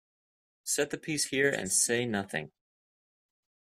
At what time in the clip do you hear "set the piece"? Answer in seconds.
0.63-1.25